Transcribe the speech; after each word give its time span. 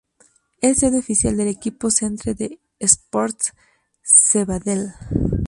Es 0.61 0.79
sede 0.79 0.97
oficial 0.97 1.37
del 1.37 1.47
equipo 1.49 1.91
Centre 1.91 2.33
d'Esports 2.33 3.53
Sabadell. 4.03 4.95